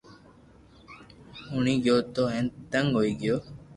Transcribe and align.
ھوئيي 1.49 1.73
گيو 1.83 1.97
تو 2.13 2.23
ھين 2.33 2.45
تنگ 2.71 2.87
ھوئي 2.97 3.11
گيو 3.21 3.35